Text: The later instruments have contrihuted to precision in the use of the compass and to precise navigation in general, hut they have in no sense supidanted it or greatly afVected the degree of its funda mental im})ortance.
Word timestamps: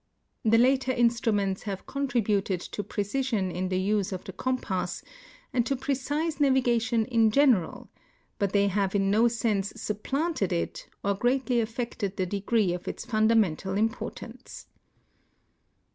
The 0.43 0.57
later 0.57 0.91
instruments 0.91 1.61
have 1.69 1.85
contrihuted 1.85 2.59
to 2.71 2.83
precision 2.83 3.51
in 3.51 3.69
the 3.69 3.77
use 3.79 4.11
of 4.11 4.23
the 4.23 4.33
compass 4.33 5.03
and 5.53 5.63
to 5.67 5.75
precise 5.75 6.39
navigation 6.39 7.05
in 7.05 7.29
general, 7.29 7.87
hut 8.39 8.51
they 8.51 8.67
have 8.67 8.95
in 8.95 9.11
no 9.11 9.27
sense 9.27 9.71
supidanted 9.75 10.51
it 10.51 10.89
or 11.03 11.13
greatly 11.13 11.57
afVected 11.57 12.15
the 12.15 12.25
degree 12.25 12.73
of 12.73 12.87
its 12.87 13.05
funda 13.05 13.35
mental 13.35 13.75
im})ortance. 13.75 14.65